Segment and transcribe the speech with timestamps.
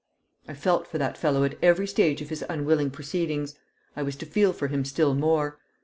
[0.47, 3.53] I felt for that fellow at every stage of his unwilling proceedings.
[3.95, 5.59] I was to feel for him still more.